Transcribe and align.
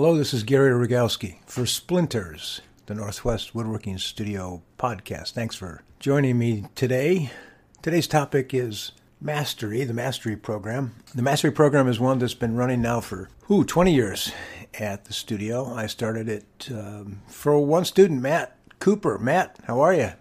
Hello, 0.00 0.16
this 0.16 0.32
is 0.32 0.44
Gary 0.44 0.70
Rogowski 0.70 1.38
for 1.44 1.66
Splinters, 1.66 2.60
the 2.86 2.94
Northwest 2.94 3.52
Woodworking 3.52 3.98
Studio 3.98 4.62
podcast. 4.78 5.32
Thanks 5.32 5.56
for 5.56 5.82
joining 5.98 6.38
me 6.38 6.66
today. 6.76 7.32
Today's 7.82 8.06
topic 8.06 8.54
is 8.54 8.92
Mastery, 9.20 9.82
the 9.82 9.92
Mastery 9.92 10.36
Program. 10.36 10.94
The 11.16 11.22
Mastery 11.22 11.50
Program 11.50 11.88
is 11.88 11.98
one 11.98 12.20
that's 12.20 12.32
been 12.32 12.54
running 12.54 12.80
now 12.80 13.00
for, 13.00 13.28
ooh, 13.50 13.64
20 13.64 13.92
years 13.92 14.30
at 14.78 15.06
the 15.06 15.12
studio. 15.12 15.74
I 15.74 15.88
started 15.88 16.28
it 16.28 16.68
um, 16.70 17.22
for 17.26 17.58
one 17.58 17.84
student, 17.84 18.22
Matt 18.22 18.56
Cooper. 18.78 19.18
Matt, 19.18 19.58
how 19.64 19.80
are 19.80 19.94
you? 19.94 20.12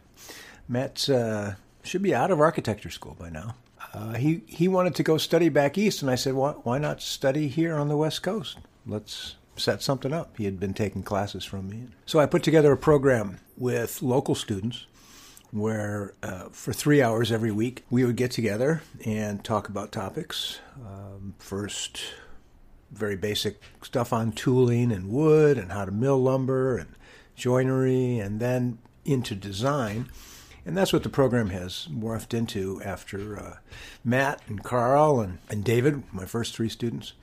Matt 0.68 1.08
uh, 1.08 1.52
should 1.84 2.02
be 2.02 2.16
out 2.16 2.32
of 2.32 2.40
architecture 2.42 2.90
school 2.90 3.16
by 3.20 3.30
now. 3.30 3.54
Uh, 3.94 4.16
he, 4.16 4.42
he 4.48 4.68
wanted 4.68 4.96
to 4.96 5.04
go 5.04 5.20
study 5.20 5.50
back 5.50 5.78
east, 5.78 6.02
and 6.02 6.10
I 6.10 6.16
said, 6.16 6.34
why, 6.34 6.54
why 6.54 6.80
not 6.80 7.00
study 7.00 7.48
here 7.48 7.76
on 7.76 7.90
the 7.90 7.98
West 7.98 8.24
Coast? 8.24 8.58
Let's 8.84 9.36
set 9.58 9.82
something 9.82 10.14
up. 10.14 10.38
He 10.38 10.46
had 10.46 10.60
been 10.60 10.74
taking 10.74 11.04
classes 11.04 11.44
from 11.44 11.70
me. 11.70 11.88
So 12.06 12.20
I 12.20 12.26
put 12.26 12.44
together 12.44 12.72
a 12.72 12.78
program 12.78 13.40
with 13.58 14.02
local 14.02 14.36
students 14.36 14.86
where 15.52 16.14
uh, 16.22 16.50
for 16.52 16.74
three 16.74 17.02
hours 17.02 17.32
every 17.32 17.52
week 17.52 17.86
we 17.90 18.04
would 18.06 18.16
get 18.16 18.32
together 18.32 18.82
and 19.06 19.44
talk 19.44 19.70
about 19.70 19.92
topics. 19.92 20.60
Um, 20.76 21.36
first, 21.40 22.02
very 22.92 23.16
basic 23.16 23.62
stuff 23.82 24.14
on 24.14 24.32
tooling 24.32 24.92
and 24.92 25.10
wood 25.10 25.58
and 25.58 25.72
how 25.72 25.86
to 25.86 25.92
mill 25.92 26.22
lumber 26.22 26.78
and 26.78 26.96
joinery, 27.36 28.20
and 28.20 28.40
then 28.40 28.80
into 29.06 29.36
design. 29.36 30.10
And 30.66 30.76
that's 30.76 30.92
what 30.92 31.04
the 31.04 31.10
program 31.10 31.50
has 31.52 31.88
morphed 31.90 32.34
into 32.34 32.82
after 32.84 33.40
uh, 33.40 33.58
Matt 34.04 34.42
and 34.48 34.62
Carl 34.64 35.22
and, 35.22 35.38
and 35.50 35.64
David, 35.64 36.04
my 36.12 36.26
first 36.26 36.56
three 36.56 36.68
students, 36.68 37.14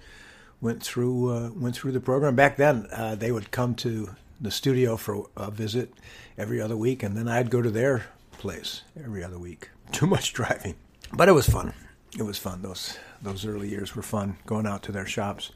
went 0.64 0.82
through 0.82 1.30
uh, 1.30 1.50
went 1.50 1.77
through 1.77 1.92
the 1.92 2.00
program. 2.00 2.34
Back 2.34 2.56
then, 2.56 2.88
uh, 2.91 3.14
they 3.14 3.30
would 3.30 3.50
come 3.50 3.74
to 3.77 4.16
the 4.41 4.50
studio 4.50 4.96
for 4.96 5.27
a 5.37 5.50
visit 5.50 5.92
every 6.38 6.60
other 6.60 6.76
week, 6.76 7.02
and 7.02 7.16
then 7.16 7.29
I'd 7.29 7.51
go 7.51 7.60
to 7.62 7.71
their 7.71 8.06
place 8.32 8.82
every 8.98 9.23
other 9.23 9.38
week. 9.38 9.68
Too 9.93 10.06
much 10.06 10.32
driving, 10.32 10.74
but 11.12 11.29
it 11.29 11.32
was 11.32 11.48
fun. 11.48 11.74
It 12.18 12.23
was 12.23 12.38
fun. 12.38 12.62
Those 12.62 12.96
those 13.21 13.45
early 13.45 13.68
years 13.68 13.95
were 13.95 14.02
fun. 14.02 14.38
Going 14.46 14.66
out 14.66 14.82
to 14.84 14.93
their 14.93 15.06
shops 15.06 15.52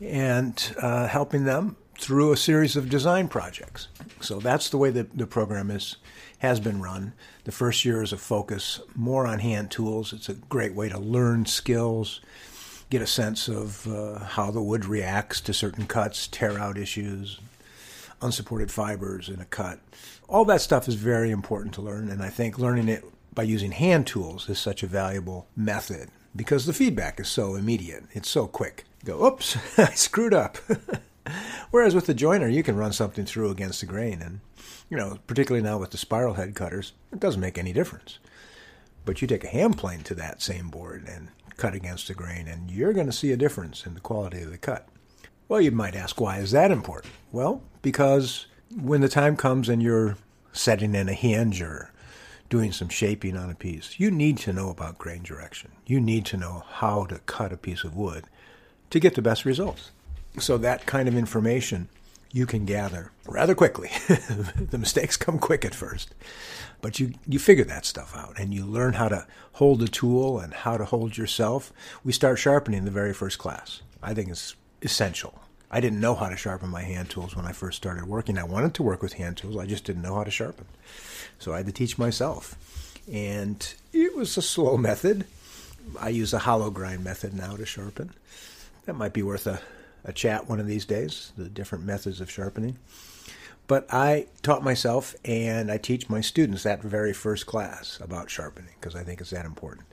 and 0.00 0.74
uh, 0.80 1.08
helping 1.08 1.44
them 1.44 1.76
through 1.98 2.30
a 2.30 2.36
series 2.36 2.76
of 2.76 2.90
design 2.90 3.26
projects. 3.26 3.88
So 4.20 4.38
that's 4.38 4.68
the 4.68 4.76
way 4.76 4.90
that 4.90 5.16
the 5.16 5.26
program 5.26 5.70
is 5.70 5.96
has 6.38 6.60
been 6.60 6.80
run. 6.80 7.14
The 7.44 7.52
first 7.52 7.84
year 7.84 8.02
is 8.02 8.12
a 8.12 8.18
focus 8.18 8.80
more 8.94 9.26
on 9.26 9.40
hand 9.40 9.70
tools. 9.70 10.12
It's 10.12 10.28
a 10.28 10.34
great 10.34 10.74
way 10.74 10.90
to 10.90 10.98
learn 10.98 11.46
skills 11.46 12.20
get 12.90 13.02
a 13.02 13.06
sense 13.06 13.48
of 13.48 13.86
uh, 13.86 14.20
how 14.20 14.50
the 14.50 14.62
wood 14.62 14.84
reacts 14.84 15.40
to 15.42 15.54
certain 15.54 15.86
cuts, 15.86 16.26
tear 16.26 16.58
out 16.58 16.78
issues, 16.78 17.40
unsupported 18.22 18.70
fibers 18.70 19.28
in 19.28 19.40
a 19.40 19.44
cut. 19.44 19.80
All 20.28 20.44
that 20.46 20.60
stuff 20.60 20.88
is 20.88 20.94
very 20.94 21.30
important 21.30 21.74
to 21.74 21.82
learn, 21.82 22.08
and 22.08 22.22
I 22.22 22.28
think 22.28 22.58
learning 22.58 22.88
it 22.88 23.04
by 23.34 23.42
using 23.42 23.72
hand 23.72 24.06
tools 24.06 24.48
is 24.48 24.58
such 24.58 24.82
a 24.82 24.88
valuable 24.88 25.46
method 25.56 26.10
because 26.34 26.66
the 26.66 26.72
feedback 26.72 27.20
is 27.20 27.28
so 27.28 27.54
immediate. 27.54 28.04
It's 28.12 28.28
so 28.28 28.46
quick. 28.46 28.84
You 29.02 29.12
go, 29.12 29.26
oops, 29.26 29.56
I 29.78 29.90
screwed 29.90 30.34
up. 30.34 30.58
Whereas 31.70 31.94
with 31.94 32.06
the 32.06 32.14
joiner, 32.14 32.48
you 32.48 32.62
can 32.62 32.76
run 32.76 32.92
something 32.92 33.24
through 33.24 33.50
against 33.50 33.80
the 33.80 33.86
grain, 33.86 34.22
and 34.22 34.40
you 34.88 34.96
know, 34.96 35.18
particularly 35.26 35.66
now 35.66 35.78
with 35.78 35.90
the 35.90 35.98
spiral 35.98 36.34
head 36.34 36.54
cutters, 36.54 36.92
it 37.12 37.18
doesn't 37.18 37.40
make 37.40 37.58
any 37.58 37.72
difference. 37.72 38.18
But 39.04 39.20
you 39.20 39.28
take 39.28 39.44
a 39.44 39.48
hand 39.48 39.76
plane 39.76 40.02
to 40.04 40.14
that 40.14 40.40
same 40.40 40.68
board, 40.68 41.04
and 41.08 41.28
cut 41.56 41.74
against 41.74 42.08
the 42.08 42.14
grain, 42.14 42.48
and 42.48 42.70
you're 42.70 42.92
going 42.92 43.06
to 43.06 43.12
see 43.12 43.32
a 43.32 43.36
difference 43.36 43.86
in 43.86 43.94
the 43.94 44.00
quality 44.00 44.42
of 44.42 44.50
the 44.50 44.58
cut. 44.58 44.88
Well, 45.48 45.60
you 45.60 45.70
might 45.70 45.94
ask, 45.94 46.20
why 46.20 46.38
is 46.38 46.50
that 46.50 46.70
important? 46.70 47.12
Well, 47.32 47.62
because 47.82 48.46
when 48.74 49.00
the 49.00 49.08
time 49.08 49.36
comes 49.36 49.68
and 49.68 49.82
you're 49.82 50.16
setting 50.52 50.94
in 50.94 51.08
a 51.08 51.14
hinge 51.14 51.62
or 51.62 51.92
doing 52.48 52.72
some 52.72 52.88
shaping 52.88 53.36
on 53.36 53.50
a 53.50 53.54
piece, 53.54 53.98
you 53.98 54.10
need 54.10 54.38
to 54.38 54.52
know 54.52 54.70
about 54.70 54.98
grain 54.98 55.22
direction. 55.22 55.70
You 55.86 56.00
need 56.00 56.26
to 56.26 56.36
know 56.36 56.64
how 56.68 57.04
to 57.06 57.18
cut 57.20 57.52
a 57.52 57.56
piece 57.56 57.84
of 57.84 57.96
wood 57.96 58.24
to 58.90 59.00
get 59.00 59.14
the 59.14 59.22
best 59.22 59.44
results. 59.44 59.90
So, 60.38 60.58
that 60.58 60.84
kind 60.84 61.08
of 61.08 61.16
information 61.16 61.88
you 62.32 62.46
can 62.46 62.64
gather 62.64 63.12
rather 63.26 63.54
quickly. 63.54 63.90
the 64.08 64.78
mistakes 64.78 65.16
come 65.16 65.38
quick 65.38 65.64
at 65.64 65.74
first. 65.74 66.14
But 66.82 67.00
you, 67.00 67.14
you 67.26 67.38
figure 67.38 67.64
that 67.64 67.84
stuff 67.84 68.14
out 68.16 68.38
and 68.38 68.52
you 68.52 68.64
learn 68.66 68.94
how 68.94 69.08
to 69.08 69.26
hold 69.52 69.82
a 69.82 69.88
tool 69.88 70.38
and 70.38 70.52
how 70.52 70.76
to 70.76 70.84
hold 70.84 71.16
yourself. 71.16 71.72
We 72.04 72.12
start 72.12 72.38
sharpening 72.38 72.84
the 72.84 72.90
very 72.90 73.14
first 73.14 73.38
class. 73.38 73.82
I 74.02 74.14
think 74.14 74.28
it's 74.28 74.54
essential. 74.82 75.40
I 75.70 75.80
didn't 75.80 76.00
know 76.00 76.14
how 76.14 76.28
to 76.28 76.36
sharpen 76.36 76.68
my 76.68 76.82
hand 76.82 77.10
tools 77.10 77.34
when 77.34 77.44
I 77.44 77.52
first 77.52 77.76
started 77.76 78.06
working. 78.06 78.38
I 78.38 78.44
wanted 78.44 78.74
to 78.74 78.82
work 78.82 79.02
with 79.02 79.14
hand 79.14 79.36
tools, 79.36 79.56
I 79.56 79.66
just 79.66 79.84
didn't 79.84 80.02
know 80.02 80.14
how 80.14 80.24
to 80.24 80.30
sharpen. 80.30 80.66
So 81.38 81.52
I 81.52 81.58
had 81.58 81.66
to 81.66 81.72
teach 81.72 81.98
myself. 81.98 82.56
And 83.10 83.74
it 83.92 84.16
was 84.16 84.36
a 84.36 84.42
slow 84.42 84.76
method. 84.76 85.26
I 86.00 86.10
use 86.10 86.32
a 86.32 86.40
hollow 86.40 86.70
grind 86.70 87.04
method 87.04 87.34
now 87.34 87.56
to 87.56 87.66
sharpen. 87.66 88.10
That 88.84 88.94
might 88.94 89.12
be 89.12 89.22
worth 89.22 89.46
a, 89.46 89.60
a 90.06 90.12
chat 90.12 90.48
one 90.48 90.60
of 90.60 90.66
these 90.66 90.86
days, 90.86 91.32
the 91.36 91.48
different 91.48 91.84
methods 91.84 92.20
of 92.20 92.30
sharpening. 92.30 92.78
But 93.66 93.92
I 93.92 94.28
taught 94.42 94.62
myself 94.62 95.16
and 95.24 95.70
I 95.70 95.76
teach 95.76 96.08
my 96.08 96.20
students 96.20 96.62
that 96.62 96.80
very 96.82 97.12
first 97.12 97.46
class 97.46 97.98
about 98.00 98.30
sharpening 98.30 98.74
because 98.80 98.94
I 98.94 99.02
think 99.02 99.20
it's 99.20 99.30
that 99.30 99.44
important. 99.44 99.88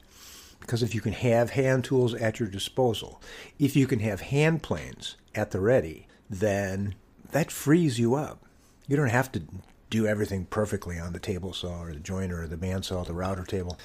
Because 0.59 0.83
if 0.83 0.93
you 0.93 1.01
can 1.01 1.13
have 1.13 1.49
hand 1.49 1.83
tools 1.83 2.13
at 2.13 2.39
your 2.39 2.47
disposal, 2.47 3.21
if 3.59 3.75
you 3.75 3.87
can 3.87 3.99
have 3.99 4.21
hand 4.21 4.61
planes 4.61 5.15
at 5.33 5.51
the 5.51 5.59
ready, 5.59 6.07
then 6.29 6.95
that 7.31 7.51
frees 7.51 7.99
you 7.99 8.13
up. 8.13 8.45
You 8.87 8.95
don't 8.95 9.09
have 9.09 9.31
to 9.33 9.41
do 9.89 10.05
everything 10.05 10.45
perfectly 10.45 10.99
on 10.99 11.13
the 11.13 11.19
table 11.19 11.53
saw 11.53 11.81
or 11.81 11.93
the 11.93 11.99
joiner 11.99 12.43
or 12.43 12.47
the 12.47 12.55
bandsaw 12.55 13.05
the 13.05 13.13
router 13.13 13.43
table. 13.43 13.77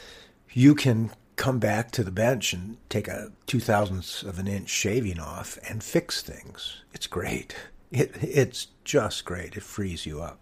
You 0.53 0.75
can 0.75 1.11
come 1.39 1.59
back 1.59 1.91
to 1.93 2.05
the 2.05 2.11
bench 2.11 2.53
and 2.53 2.77
take 2.91 3.09
a 3.09 3.33
two 3.47 3.61
thousandths 3.61 4.23
of 4.23 4.39
an 4.39 4.47
inch 4.47 4.69
shaving 4.69 5.21
off 5.21 5.59
and 5.67 5.83
fix 5.83 6.21
things. 6.21 6.83
It's 6.93 7.07
great. 7.07 7.55
It, 7.91 8.13
it's 8.21 8.67
just 8.85 9.25
great. 9.25 9.57
It 9.57 9.63
frees 9.63 10.05
you 10.05 10.21
up. 10.21 10.39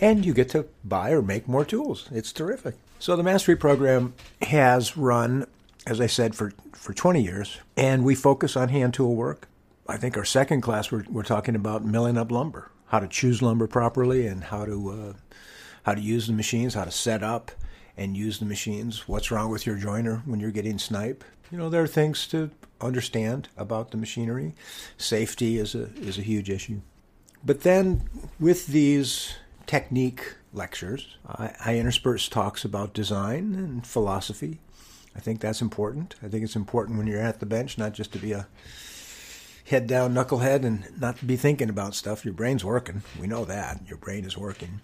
And 0.00 0.24
you 0.24 0.32
get 0.32 0.48
to 0.50 0.66
buy 0.84 1.10
or 1.10 1.20
make 1.20 1.46
more 1.46 1.64
tools. 1.64 2.08
It's 2.10 2.32
terrific. 2.32 2.76
So 2.98 3.16
the 3.16 3.22
Mastery 3.22 3.56
Program 3.56 4.14
has 4.40 4.96
run, 4.96 5.46
as 5.86 6.00
I 6.00 6.06
said, 6.06 6.34
for, 6.34 6.54
for 6.72 6.94
20 6.94 7.22
years, 7.22 7.58
and 7.76 8.04
we 8.04 8.14
focus 8.14 8.56
on 8.56 8.70
hand 8.70 8.94
tool 8.94 9.14
work. 9.14 9.48
I 9.86 9.98
think 9.98 10.16
our 10.16 10.24
second 10.24 10.62
class, 10.62 10.90
we're, 10.90 11.04
we're 11.10 11.22
talking 11.22 11.54
about 11.54 11.84
milling 11.84 12.16
up 12.16 12.32
lumber, 12.32 12.70
how 12.86 13.00
to 13.00 13.08
choose 13.08 13.42
lumber 13.42 13.66
properly 13.66 14.26
and 14.26 14.44
how 14.44 14.64
to, 14.64 14.90
uh, 14.90 15.36
how 15.82 15.94
to 15.94 16.00
use 16.00 16.26
the 16.26 16.32
machines, 16.32 16.72
how 16.72 16.84
to 16.84 16.90
set 16.90 17.22
up 17.22 17.50
and 17.96 18.16
use 18.16 18.38
the 18.38 18.44
machines. 18.44 19.08
What's 19.08 19.30
wrong 19.30 19.50
with 19.50 19.66
your 19.66 19.76
joiner 19.76 20.22
when 20.24 20.40
you're 20.40 20.50
getting 20.50 20.78
snipe? 20.78 21.24
You 21.50 21.58
know, 21.58 21.68
there 21.68 21.82
are 21.82 21.88
things 21.88 22.26
to 22.28 22.50
understand 22.80 23.48
about 23.56 23.90
the 23.90 23.96
machinery. 23.96 24.54
Safety 24.98 25.58
is 25.58 25.74
a 25.74 25.88
is 25.94 26.18
a 26.18 26.22
huge 26.22 26.50
issue. 26.50 26.80
But 27.44 27.62
then 27.62 28.08
with 28.40 28.66
these 28.66 29.34
technique 29.66 30.34
lectures, 30.52 31.16
I, 31.26 31.54
I 31.64 31.76
intersperse 31.76 32.28
talks 32.28 32.64
about 32.64 32.92
design 32.94 33.54
and 33.54 33.86
philosophy. 33.86 34.58
I 35.14 35.20
think 35.20 35.40
that's 35.40 35.62
important. 35.62 36.16
I 36.22 36.28
think 36.28 36.44
it's 36.44 36.56
important 36.56 36.98
when 36.98 37.06
you're 37.06 37.20
at 37.20 37.40
the 37.40 37.46
bench 37.46 37.78
not 37.78 37.94
just 37.94 38.12
to 38.12 38.18
be 38.18 38.32
a 38.32 38.48
head 39.64 39.86
down 39.86 40.14
knucklehead 40.14 40.64
and 40.64 40.84
not 41.00 41.18
to 41.18 41.24
be 41.24 41.36
thinking 41.36 41.68
about 41.68 41.94
stuff. 41.94 42.24
Your 42.24 42.34
brain's 42.34 42.64
working. 42.64 43.02
We 43.20 43.26
know 43.26 43.44
that. 43.44 43.80
Your 43.88 43.98
brain 43.98 44.24
is 44.24 44.36
working. 44.36 44.80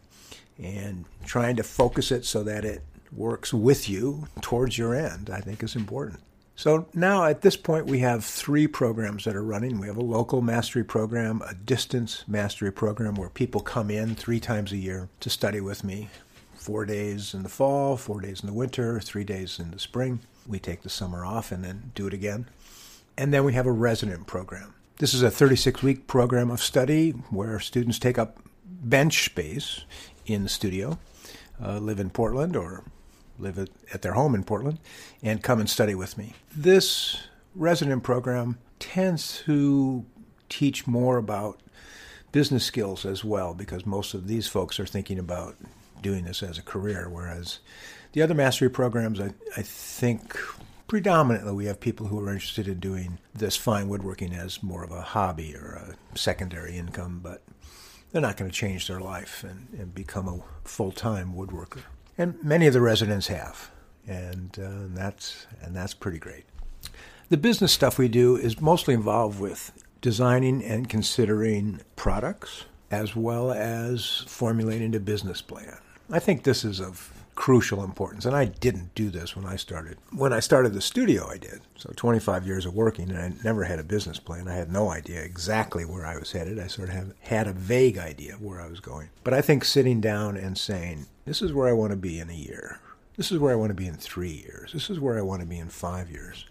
And 0.62 1.05
trying 1.25 1.56
to 1.56 1.62
focus 1.62 2.11
it 2.11 2.25
so 2.25 2.43
that 2.45 2.65
it 2.65 2.83
works 3.15 3.53
with 3.53 3.89
you 3.89 4.28
towards 4.41 4.78
your 4.78 4.95
end, 4.95 5.31
I 5.31 5.41
think 5.41 5.62
is 5.62 5.77
important. 5.77 6.21
So 6.55 6.87
now 6.95 7.25
at 7.25 7.41
this 7.41 7.56
point, 7.56 7.87
we 7.87 8.00
have 8.00 8.25
three 8.25 8.67
programs 8.67 9.25
that 9.25 9.34
are 9.34 9.43
running. 9.43 9.81
We 9.81 9.87
have 9.87 9.97
a 9.97 10.05
local 10.05 10.43
mastery 10.43 10.84
program, 10.84 11.43
a 11.43 11.55
distance 11.55 12.25
mastery 12.28 12.71
program 12.71 13.15
where 13.15 13.31
people 13.31 13.60
come 13.60 13.91
in 13.91 14.15
three 14.15 14.39
times 14.39 14.71
a 14.71 14.77
year 14.77 15.09
to 15.21 15.31
study 15.31 15.60
with 15.60 15.83
me. 15.83 16.09
Four 16.54 16.84
days 16.84 17.34
in 17.34 17.42
the 17.42 17.48
fall, 17.48 17.97
four 17.97 18.21
days 18.21 18.41
in 18.41 18.47
the 18.47 18.53
winter, 18.53 19.01
three 19.01 19.25
days 19.25 19.59
in 19.59 19.72
the 19.72 19.78
spring. 19.78 20.21
We 20.47 20.60
take 20.60 20.83
the 20.83 20.91
summer 20.91 21.25
off 21.25 21.51
and 21.51 21.65
then 21.65 21.91
do 21.95 22.07
it 22.07 22.15
again. 22.15 22.47
And 23.16 23.34
then 23.34 23.45
we 23.45 23.54
have 23.54 23.66
a 23.66 23.72
resident 23.72 24.27
program. 24.27 24.75
This 24.98 25.15
is 25.15 25.22
a 25.22 25.31
36 25.31 25.83
week 25.83 26.07
program 26.07 26.51
of 26.51 26.63
study 26.63 27.10
where 27.31 27.59
students 27.59 27.98
take 27.98 28.19
up 28.19 28.39
bench 28.65 29.25
space 29.25 29.84
in 30.27 30.45
the 30.45 30.48
studio, 30.48 30.98
uh, 31.60 31.78
live 31.78 31.98
in 31.98 32.10
Portland 32.10 32.54
or 32.54 32.84
live 33.42 33.59
at, 33.59 33.68
at 33.92 34.03
their 34.03 34.12
home 34.12 34.34
in 34.34 34.44
Portland, 34.44 34.78
and 35.22 35.42
come 35.42 35.60
and 35.60 35.68
study 35.68 35.94
with 35.94 36.16
me. 36.16 36.34
This 36.54 37.22
resident 37.54 38.03
program 38.03 38.59
tends 38.78 39.42
to 39.44 40.04
teach 40.48 40.86
more 40.86 41.18
about 41.18 41.60
business 42.33 42.65
skills 42.65 43.04
as 43.04 43.24
well, 43.24 43.54
because 43.54 43.84
most 43.84 44.15
of 44.15 44.27
these 44.27 44.48
folks 44.48 44.80
are 44.80 44.86
thinking 44.86 45.18
about 45.18 45.56
doing 46.00 46.24
this 46.24 46.42
as 46.42 46.59
a 46.59 46.62
career, 46.62 47.09
whereas 47.09 47.59
the 48.12 48.22
other 48.22 48.34
mastery 48.34 48.71
programs, 48.71 49.21
I, 49.21 49.33
I 49.56 49.62
think, 49.62 50.36
predominantly 50.88 51.53
we 51.53 51.66
have 51.66 51.80
people 51.80 52.06
who 52.06 52.18
are 52.18 52.33
interested 52.33 52.68
in 52.68 52.80
doing 52.80 53.18
this 53.34 53.56
fine 53.56 53.88
woodworking 53.88 54.34
as 54.34 54.62
more 54.62 54.84
of 54.84 54.91
a 54.91 55.00
hobby 55.00 55.54
or 55.54 55.72
a 55.72 56.18
secondary 56.18 56.77
income, 56.77 57.21
but 57.22 57.42
they're 58.10 58.21
not 58.21 58.36
going 58.36 58.50
to 58.50 58.56
change 58.56 58.88
their 58.88 59.00
life 59.00 59.42
and, 59.42 59.68
and 59.78 59.95
become 59.95 60.28
a 60.28 60.42
full 60.68 60.92
time 60.92 61.34
woodworker. 61.34 61.83
And 62.22 62.41
many 62.41 62.69
of 62.69 62.72
the 62.72 62.80
residents 62.80 63.27
have, 63.27 63.69
and 64.07 64.57
uh, 64.57 64.95
that's 64.97 65.48
and 65.60 65.74
that's 65.74 65.92
pretty 65.92 66.21
great. 66.21 66.45
The 67.30 67.36
business 67.36 67.72
stuff 67.72 67.98
we 67.98 68.07
do 68.07 68.36
is 68.36 68.60
mostly 68.60 68.95
involved 68.95 69.41
with 69.41 69.72
designing 70.01 70.63
and 70.63 70.89
considering 70.89 71.80
products 71.97 72.66
as 72.92 73.16
well 73.16 73.51
as 73.51 74.22
formulating 74.28 74.95
a 74.95 75.01
business 75.01 75.42
plan. 75.42 75.78
I 76.13 76.21
think 76.21 76.45
this 76.45 76.65
is 76.65 76.80
of 76.80 77.13
crucial 77.34 77.83
importance. 77.83 78.24
And 78.24 78.36
I 78.36 78.45
didn't 78.45 78.95
do 78.95 79.10
this 79.10 79.34
when 79.34 79.47
I 79.47 79.57
started. 79.57 79.98
When 80.15 80.33
I 80.33 80.41
started 80.41 80.74
the 80.74 80.80
studio, 80.80 81.28
I 81.28 81.39
did. 81.39 81.60
So 81.77 81.92
25 81.97 82.47
years 82.47 82.66
of 82.66 82.74
working, 82.74 83.10
and 83.10 83.19
I 83.19 83.33
never 83.42 83.65
had 83.65 83.78
a 83.78 83.84
business 83.84 84.19
plan. 84.19 84.47
I 84.47 84.54
had 84.54 84.71
no 84.71 84.91
idea 84.91 85.22
exactly 85.22 85.84
where 85.84 86.07
I 86.07 86.16
was 86.16 86.33
headed. 86.33 86.60
I 86.60 86.66
sort 86.66 86.91
of 86.91 86.95
have, 86.95 87.15
had 87.21 87.48
a 87.48 87.53
vague 87.53 87.98
idea 87.98 88.34
of 88.34 88.42
where 88.42 88.60
I 88.60 88.69
was 88.69 88.80
going. 88.80 89.09
But 89.24 89.34
I 89.34 89.41
think 89.41 89.65
sitting 89.65 90.01
down 90.01 90.36
and 90.36 90.57
saying, 90.57 91.07
this 91.24 91.42
is 91.42 91.53
where 91.53 91.69
I 91.69 91.72
want 91.72 91.91
to 91.91 91.97
be 91.97 92.19
in 92.19 92.30
a 92.30 92.34
year. 92.34 92.80
This 93.16 93.30
is 93.30 93.39
where 93.39 93.53
I 93.53 93.57
want 93.57 93.71
to 93.71 93.74
be 93.74 93.86
in 93.86 93.95
three 93.95 94.42
years. 94.47 94.72
This 94.72 94.89
is 94.89 94.98
where 94.98 95.19
I 95.19 95.22
want 95.22 95.41
to 95.41 95.47
be 95.47 95.59
in 95.59 95.69
five 95.69 96.10
years 96.10 96.47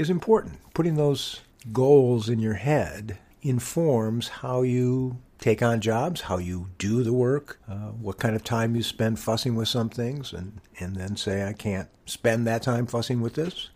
is 0.00 0.10
important. 0.10 0.58
Putting 0.74 0.94
those 0.94 1.40
goals 1.72 2.28
in 2.28 2.38
your 2.38 2.54
head 2.54 3.18
informs 3.42 4.28
how 4.28 4.62
you 4.62 5.18
take 5.38 5.62
on 5.62 5.80
jobs, 5.80 6.22
how 6.22 6.38
you 6.38 6.68
do 6.78 7.02
the 7.02 7.12
work, 7.12 7.60
uh, 7.68 7.88
what 7.88 8.18
kind 8.18 8.36
of 8.36 8.44
time 8.44 8.76
you 8.76 8.82
spend 8.82 9.18
fussing 9.18 9.54
with 9.54 9.68
some 9.68 9.88
things, 9.88 10.32
and, 10.32 10.60
and 10.78 10.96
then 10.96 11.16
say, 11.16 11.46
I 11.46 11.52
can't 11.52 11.88
spend 12.06 12.46
that 12.46 12.62
time 12.62 12.86
fussing 12.86 13.20
with 13.20 13.34
this. 13.34 13.70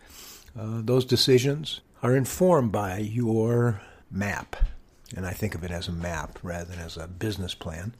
Uh, 0.57 0.81
those 0.83 1.05
decisions 1.05 1.81
are 2.03 2.15
informed 2.15 2.71
by 2.71 2.97
your 2.97 3.81
map. 4.11 4.55
And 5.15 5.25
I 5.25 5.31
think 5.31 5.55
of 5.55 5.63
it 5.63 5.71
as 5.71 5.87
a 5.87 5.91
map 5.91 6.39
rather 6.43 6.65
than 6.65 6.79
as 6.79 6.97
a 6.97 7.07
business 7.07 7.53
plan. 7.53 7.95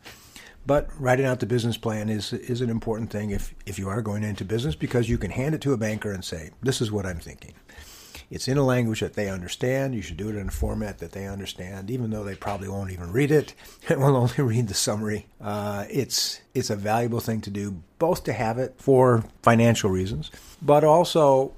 But 0.66 0.90
writing 1.00 1.26
out 1.26 1.40
the 1.40 1.46
business 1.46 1.78
plan 1.78 2.10
is 2.10 2.34
is 2.34 2.62
an 2.62 2.70
important 2.70 3.12
thing 3.12 3.32
if, 3.32 3.54
if 3.66 3.78
you 3.78 3.88
are 3.90 4.02
going 4.02 4.24
into 4.24 4.44
business 4.44 4.76
because 4.76 5.10
you 5.10 5.18
can 5.18 5.32
hand 5.32 5.56
it 5.56 5.62
to 5.62 5.74
a 5.74 5.78
banker 5.78 6.12
and 6.12 6.24
say, 6.24 6.52
This 6.62 6.82
is 6.82 6.92
what 6.92 7.06
I'm 7.06 7.20
thinking. 7.20 7.54
It's 8.32 8.48
in 8.48 8.58
a 8.58 8.64
language 8.64 9.02
that 9.02 9.14
they 9.14 9.30
understand. 9.30 9.94
You 9.94 10.02
should 10.02 10.18
do 10.18 10.30
it 10.30 10.36
in 10.36 10.48
a 10.48 10.52
format 10.52 10.98
that 11.00 11.12
they 11.12 11.28
understand, 11.28 11.92
even 11.92 12.10
though 12.10 12.24
they 12.24 12.36
probably 12.36 12.68
won't 12.68 12.92
even 12.92 13.12
read 13.12 13.32
it 13.32 13.54
and 13.90 14.02
will 14.02 14.16
only 14.16 14.42
read 14.42 14.68
the 14.68 14.74
summary. 14.74 15.28
Uh, 15.40 15.86
it's 15.90 16.42
it's 16.54 16.70
a 16.70 16.76
valuable 16.76 17.20
thing 17.20 17.42
to 17.42 17.50
do, 17.50 17.84
both 18.00 18.24
to 18.24 18.34
have 18.34 18.58
it 18.58 18.76
for 18.78 19.24
financial 19.44 19.90
reasons, 19.90 20.32
but 20.62 20.84
also 20.84 21.54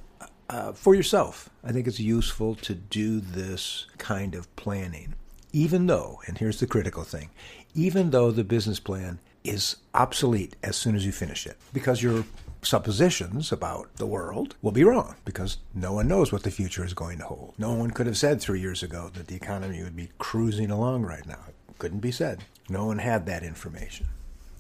uh, 0.50 0.74
for 0.74 0.96
yourself. 0.96 1.50
I 1.64 1.72
think 1.72 1.88
it's 1.88 2.00
useful 2.00 2.56
to 2.56 2.74
do 2.74 3.20
this 3.20 3.88
kind 3.98 4.36
of 4.36 4.54
planning, 4.56 5.16
even 5.54 5.88
though, 5.88 6.22
and 6.26 6.38
here's 6.38 6.60
the 6.60 6.68
critical 6.68 7.04
thing, 7.04 7.30
even 7.78 8.10
though 8.10 8.32
the 8.32 8.44
business 8.44 8.80
plan 8.80 9.20
is 9.44 9.78
obsolete 9.94 10.56
as 10.64 10.76
soon 10.76 10.96
as 10.96 11.06
you 11.06 11.12
finish 11.14 11.46
it, 11.46 11.56
because 11.72 12.04
you're 12.04 12.26
suppositions 12.64 13.52
about 13.52 13.96
the 13.96 14.06
world 14.06 14.56
will 14.64 14.72
be 14.72 14.84
wrong 14.84 15.16
because 15.24 15.58
no 15.76 15.94
one 15.94 16.08
knows 16.08 16.32
what 16.32 16.42
the 16.42 16.52
future 16.52 16.84
is 16.84 16.94
going 16.94 17.20
to 17.20 17.24
hold. 17.24 17.54
No 17.58 17.74
one 17.74 17.92
could 17.92 18.08
have 18.08 18.18
said 18.18 18.42
three 18.42 18.60
years 18.60 18.82
ago 18.82 19.12
that 19.14 19.28
the 19.28 19.36
economy 19.36 19.84
would 19.84 19.96
be 19.96 20.10
cruising 20.18 20.72
along 20.72 21.04
right 21.04 21.26
now. 21.26 21.40
It 21.70 21.78
couldn't 21.78 22.00
be 22.00 22.12
said. 22.12 22.44
No 22.68 22.86
one 22.86 22.98
had 22.98 23.28
that 23.28 23.44
information. 23.44 24.08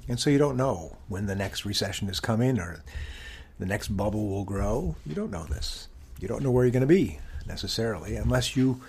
And 0.07 0.19
so 0.19 0.29
you 0.29 0.37
don't 0.37 0.55
know 0.55 0.95
when 1.09 1.25
the 1.25 1.35
next 1.35 1.65
recession 1.65 2.07
is 2.07 2.19
coming 2.19 2.59
or 2.59 2.83
the 3.59 3.65
next 3.65 3.89
bubble 3.89 4.27
will 4.27 4.45
grow. 4.45 4.95
You 5.05 5.15
don't 5.15 5.31
know 5.31 5.45
this. 5.45 5.89
You 6.19 6.27
don't 6.27 6.43
know 6.43 6.51
where 6.51 6.65
you're 6.65 6.71
going 6.71 6.81
to 6.81 6.87
be 6.87 7.19
necessarily 7.47 8.15
unless 8.15 8.55
you 8.55 8.79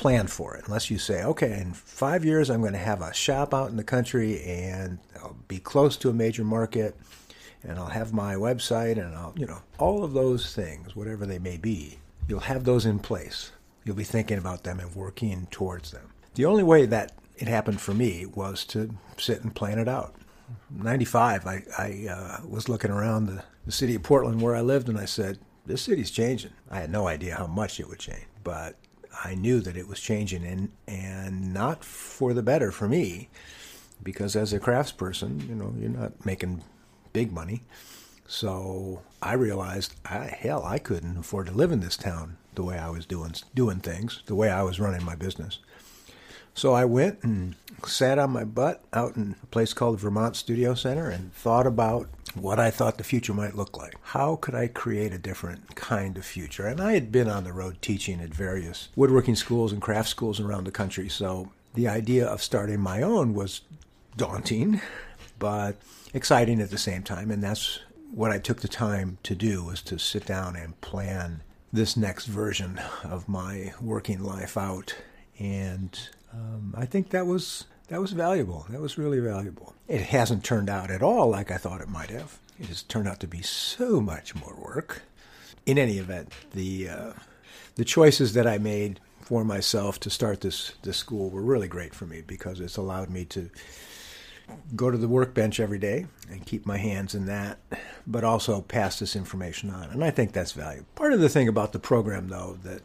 plan 0.00 0.26
for 0.26 0.56
it. 0.56 0.64
Unless 0.64 0.90
you 0.90 0.96
say, 0.96 1.22
okay, 1.22 1.60
in 1.60 1.74
five 1.74 2.24
years 2.24 2.48
I'm 2.48 2.62
going 2.62 2.72
to 2.72 2.78
have 2.78 3.02
a 3.02 3.12
shop 3.12 3.52
out 3.52 3.68
in 3.68 3.76
the 3.76 3.84
country 3.84 4.42
and 4.42 4.98
I'll 5.16 5.36
be 5.46 5.58
close 5.58 5.98
to 5.98 6.08
a 6.08 6.14
major 6.14 6.42
market 6.42 6.96
and 7.62 7.78
I'll 7.78 7.84
have 7.84 8.14
my 8.14 8.34
website 8.34 8.92
and 8.92 9.14
I'll, 9.14 9.34
you 9.36 9.44
know, 9.44 9.58
all 9.78 10.02
of 10.02 10.14
those 10.14 10.54
things, 10.54 10.96
whatever 10.96 11.26
they 11.26 11.38
may 11.38 11.58
be, 11.58 11.98
you'll 12.28 12.40
have 12.40 12.64
those 12.64 12.86
in 12.86 12.98
place. 12.98 13.52
You'll 13.84 13.94
be 13.94 14.04
thinking 14.04 14.38
about 14.38 14.64
them 14.64 14.80
and 14.80 14.94
working 14.94 15.46
towards 15.50 15.90
them. 15.90 16.08
The 16.34 16.46
only 16.46 16.62
way 16.62 16.86
that 16.86 17.12
it 17.36 17.46
happened 17.48 17.82
for 17.82 17.92
me 17.92 18.24
was 18.24 18.64
to 18.66 18.94
sit 19.18 19.42
and 19.42 19.54
plan 19.54 19.78
it 19.78 19.88
out. 19.88 20.14
95, 20.70 21.46
I, 21.46 21.62
I 21.78 22.06
uh, 22.10 22.46
was 22.48 22.70
looking 22.70 22.90
around 22.90 23.26
the, 23.26 23.44
the 23.66 23.72
city 23.72 23.96
of 23.96 24.02
Portland 24.02 24.40
where 24.40 24.56
I 24.56 24.62
lived 24.62 24.88
and 24.88 24.98
I 24.98 25.04
said, 25.04 25.38
this 25.66 25.82
city's 25.82 26.10
changing. 26.10 26.52
I 26.70 26.80
had 26.80 26.90
no 26.90 27.06
idea 27.06 27.36
how 27.36 27.46
much 27.46 27.78
it 27.78 27.86
would 27.86 27.98
change, 27.98 28.26
but 28.42 28.76
I 29.24 29.34
knew 29.34 29.60
that 29.60 29.76
it 29.76 29.88
was 29.88 30.00
changing 30.00 30.44
and, 30.44 30.70
and 30.86 31.52
not 31.52 31.84
for 31.84 32.32
the 32.32 32.42
better 32.42 32.70
for 32.70 32.88
me 32.88 33.28
because 34.02 34.36
as 34.36 34.52
a 34.52 34.60
craftsperson, 34.60 35.48
you 35.48 35.54
know, 35.54 35.74
you're 35.78 35.90
not 35.90 36.24
making 36.24 36.62
big 37.12 37.32
money. 37.32 37.62
So 38.26 39.02
I 39.20 39.34
realized, 39.34 39.94
I, 40.04 40.36
hell, 40.38 40.64
I 40.64 40.78
couldn't 40.78 41.18
afford 41.18 41.46
to 41.46 41.52
live 41.52 41.72
in 41.72 41.80
this 41.80 41.96
town 41.96 42.36
the 42.54 42.62
way 42.62 42.78
I 42.78 42.88
was 42.90 43.06
doing 43.06 43.34
doing 43.54 43.80
things, 43.80 44.22
the 44.26 44.34
way 44.34 44.50
I 44.50 44.62
was 44.62 44.80
running 44.80 45.04
my 45.04 45.16
business. 45.16 45.58
So 46.54 46.72
I 46.72 46.84
went 46.84 47.22
and 47.22 47.54
sat 47.86 48.18
on 48.18 48.30
my 48.30 48.44
butt 48.44 48.84
out 48.92 49.16
in 49.16 49.36
a 49.42 49.46
place 49.46 49.72
called 49.72 50.00
Vermont 50.00 50.36
Studio 50.36 50.74
Center 50.74 51.08
and 51.08 51.32
thought 51.32 51.66
about 51.66 52.08
what 52.36 52.58
I 52.58 52.70
thought 52.70 52.98
the 52.98 53.04
future 53.04 53.34
might 53.34 53.56
look 53.56 53.76
like. 53.76 53.94
How 54.02 54.36
could 54.36 54.54
I 54.54 54.68
create 54.68 55.12
a 55.12 55.18
different 55.18 55.74
kind 55.74 56.16
of 56.16 56.24
future? 56.24 56.66
And 56.66 56.80
I 56.80 56.92
had 56.92 57.10
been 57.10 57.28
on 57.28 57.44
the 57.44 57.52
road 57.52 57.82
teaching 57.82 58.20
at 58.20 58.34
various 58.34 58.88
woodworking 58.96 59.36
schools 59.36 59.72
and 59.72 59.82
craft 59.82 60.08
schools 60.08 60.40
around 60.40 60.64
the 60.64 60.70
country, 60.70 61.08
so 61.08 61.50
the 61.74 61.88
idea 61.88 62.26
of 62.26 62.42
starting 62.42 62.80
my 62.80 63.02
own 63.02 63.34
was 63.34 63.62
daunting, 64.16 64.80
but 65.38 65.76
exciting 66.12 66.60
at 66.60 66.70
the 66.70 66.78
same 66.78 67.02
time. 67.02 67.30
And 67.30 67.42
that's 67.42 67.80
what 68.12 68.30
I 68.30 68.38
took 68.38 68.60
the 68.60 68.68
time 68.68 69.18
to 69.22 69.34
do 69.34 69.64
was 69.64 69.82
to 69.82 69.98
sit 69.98 70.26
down 70.26 70.56
and 70.56 70.80
plan 70.80 71.42
this 71.72 71.96
next 71.96 72.26
version 72.26 72.80
of 73.04 73.28
my 73.28 73.72
working 73.80 74.22
life 74.22 74.56
out. 74.56 74.96
And 75.38 75.98
um, 76.32 76.74
I 76.76 76.86
think 76.86 77.10
that 77.10 77.26
was 77.26 77.66
that 77.90 78.00
was 78.00 78.12
valuable. 78.12 78.66
That 78.70 78.80
was 78.80 78.96
really 78.96 79.18
valuable. 79.18 79.74
It 79.88 80.00
hasn't 80.00 80.44
turned 80.44 80.70
out 80.70 80.90
at 80.90 81.02
all 81.02 81.28
like 81.28 81.50
I 81.50 81.56
thought 81.56 81.80
it 81.80 81.88
might 81.88 82.10
have. 82.10 82.38
It 82.58 82.66
has 82.66 82.82
turned 82.82 83.08
out 83.08 83.20
to 83.20 83.26
be 83.26 83.42
so 83.42 84.00
much 84.00 84.34
more 84.34 84.56
work. 84.56 85.02
In 85.66 85.76
any 85.76 85.98
event, 85.98 86.32
the 86.54 86.88
uh, 86.88 87.12
the 87.74 87.84
choices 87.84 88.32
that 88.34 88.46
I 88.46 88.58
made 88.58 89.00
for 89.20 89.44
myself 89.44 90.00
to 90.00 90.10
start 90.10 90.40
this 90.40 90.72
this 90.82 90.96
school 90.96 91.30
were 91.30 91.42
really 91.42 91.68
great 91.68 91.92
for 91.92 92.06
me 92.06 92.22
because 92.26 92.60
it's 92.60 92.76
allowed 92.76 93.10
me 93.10 93.24
to 93.26 93.50
go 94.74 94.90
to 94.90 94.96
the 94.96 95.08
workbench 95.08 95.60
every 95.60 95.78
day 95.78 96.06
and 96.30 96.46
keep 96.46 96.66
my 96.66 96.78
hands 96.78 97.14
in 97.14 97.26
that, 97.26 97.58
but 98.06 98.24
also 98.24 98.60
pass 98.60 98.98
this 98.98 99.16
information 99.16 99.70
on. 99.70 99.90
And 99.90 100.02
I 100.02 100.10
think 100.10 100.32
that's 100.32 100.52
valuable. 100.52 100.88
Part 100.94 101.12
of 101.12 101.20
the 101.20 101.28
thing 101.28 101.48
about 101.48 101.72
the 101.72 101.78
program, 101.78 102.28
though, 102.28 102.58
that 102.62 102.82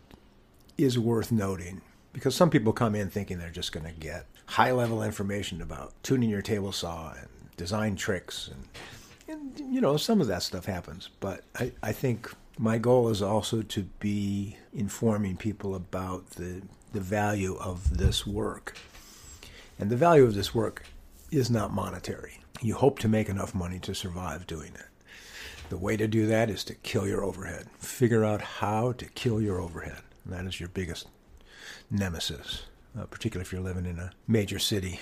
is 0.78 1.00
worth 1.00 1.32
noting, 1.32 1.82
because 2.14 2.36
some 2.36 2.50
people 2.50 2.74
come 2.74 2.96
in 2.96 3.10
thinking 3.10 3.38
they're 3.38 3.50
just 3.50 3.72
going 3.72 3.86
to 3.86 4.00
get 4.00 4.26
high 4.48 4.72
level 4.72 5.04
information 5.04 5.62
about 5.62 5.94
tuning 6.04 6.30
your 6.30 6.42
table 6.42 6.72
saw 6.72 7.14
and 7.14 7.28
design 7.58 7.96
tricks. 7.96 8.50
And, 9.28 9.58
and 9.58 9.74
you 9.74 9.82
know, 9.82 9.98
some 9.98 10.22
of 10.22 10.28
that 10.28 10.44
stuff 10.44 10.66
happens. 10.66 11.10
But 11.20 11.44
I, 11.56 11.72
I 11.82 11.92
think 11.92 12.32
my 12.58 12.78
goal 12.78 13.10
is 13.10 13.22
also 13.22 13.62
to 13.62 13.84
be 14.00 14.58
informing 14.74 15.38
people 15.38 15.76
about 15.76 16.30
the, 16.32 16.62
the 16.94 17.02
value 17.02 17.58
of 17.58 17.98
this 17.98 18.26
work. 18.26 18.78
And 19.80 19.90
the 19.90 19.98
value 19.98 20.24
of 20.24 20.36
this 20.36 20.56
work 20.56 20.86
is 21.32 21.50
not 21.50 21.74
monetary. 21.74 22.40
You 22.62 22.76
hope 22.76 23.00
to 23.00 23.10
make 23.10 23.28
enough 23.28 23.54
money 23.54 23.80
to 23.80 23.94
survive 23.94 24.48
doing 24.48 24.72
it. 24.74 24.86
The 25.70 25.78
way 25.78 25.98
to 25.98 26.08
do 26.08 26.28
that 26.28 26.50
is 26.50 26.64
to 26.66 26.76
kill 26.76 27.08
your 27.08 27.24
overhead. 27.24 27.68
Figure 27.80 28.24
out 28.24 28.42
how 28.42 28.94
to 28.94 29.06
kill 29.06 29.42
your 29.42 29.60
overhead. 29.60 30.02
And 30.24 30.34
that 30.34 30.46
is 30.46 30.60
your 30.60 30.70
biggest 30.70 31.08
nemesis, 31.90 32.64
uh, 32.98 33.06
particularly 33.06 33.46
if 33.46 33.52
you're 33.52 33.62
living 33.62 33.86
in 33.86 34.00
a 34.00 34.12
major 34.28 34.60
city. 34.60 35.00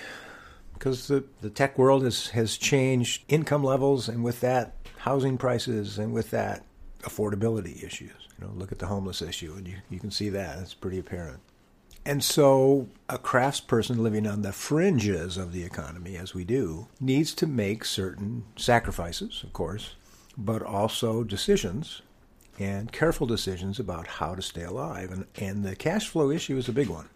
Because 0.72 1.08
the, 1.08 1.24
the 1.40 1.50
tech 1.50 1.78
world 1.78 2.02
has, 2.02 2.28
has 2.28 2.56
changed 2.56 3.24
income 3.28 3.62
levels, 3.62 4.08
and 4.08 4.24
with 4.24 4.40
that, 4.40 4.74
housing 4.98 5.38
prices, 5.38 5.98
and 5.98 6.12
with 6.12 6.30
that, 6.30 6.64
affordability 7.02 7.84
issues. 7.84 8.28
You 8.38 8.46
know, 8.46 8.52
look 8.54 8.72
at 8.72 8.78
the 8.78 8.86
homeless 8.86 9.22
issue, 9.22 9.54
and 9.56 9.68
you, 9.68 9.76
you 9.90 10.00
can 10.00 10.10
see 10.10 10.28
that. 10.30 10.58
It's 10.58 10.74
pretty 10.74 10.98
apparent. 10.98 11.40
And 12.06 12.22
so, 12.22 12.88
a 13.08 13.16
craftsperson 13.16 13.98
living 13.98 14.26
on 14.26 14.42
the 14.42 14.52
fringes 14.52 15.38
of 15.38 15.52
the 15.52 15.64
economy, 15.64 16.16
as 16.16 16.34
we 16.34 16.44
do, 16.44 16.88
needs 17.00 17.32
to 17.34 17.46
make 17.46 17.84
certain 17.84 18.44
sacrifices, 18.56 19.42
of 19.42 19.54
course, 19.54 19.94
but 20.36 20.62
also 20.62 21.24
decisions 21.24 22.02
and 22.58 22.92
careful 22.92 23.26
decisions 23.26 23.78
about 23.78 24.06
how 24.06 24.34
to 24.34 24.42
stay 24.42 24.62
alive. 24.62 25.10
And, 25.10 25.26
and 25.36 25.64
the 25.64 25.74
cash 25.74 26.08
flow 26.08 26.30
issue 26.30 26.58
is 26.58 26.68
a 26.68 26.72
big 26.72 26.88
one. 26.88 27.08